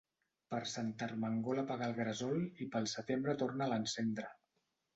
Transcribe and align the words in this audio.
Per 0.53 0.59
Sant 0.71 0.87
Ermengol 1.07 1.61
apaga 1.65 1.91
el 1.93 1.93
gresol 1.99 2.41
i 2.65 2.69
pel 2.77 2.89
setembre 2.95 3.39
torna'l 3.45 3.77
a 3.77 3.81
encendre. 3.85 4.31